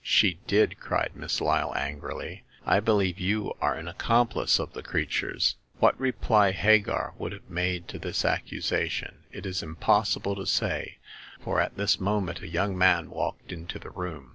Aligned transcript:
"She 0.19 0.39
did 0.47 0.79
!'* 0.47 0.79
cried 0.79 1.11
Miss 1.13 1.39
Lyle, 1.39 1.75
angrily. 1.75 2.43
*' 2.53 2.65
I 2.65 2.79
be 2.79 2.91
lieve 2.91 3.19
you 3.19 3.53
are 3.61 3.75
an 3.75 3.87
accomplice 3.87 4.57
of 4.57 4.73
the 4.73 4.81
creature's!" 4.81 5.57
What 5.79 5.99
reply 5.99 6.53
Hagar 6.53 7.13
would 7.19 7.33
have 7.33 7.47
made 7.47 7.87
to 7.89 7.99
this 7.99 8.25
accusation 8.25 9.25
it 9.31 9.45
is 9.45 9.61
impossible 9.61 10.35
to 10.37 10.47
say, 10.47 10.97
for 11.41 11.61
at 11.61 11.77
this 11.77 11.99
mo 11.99 12.19
ment 12.19 12.41
a 12.41 12.47
young 12.47 12.75
man 12.75 13.11
walked 13.11 13.51
into 13.51 13.77
the 13.77 13.91
room. 13.91 14.29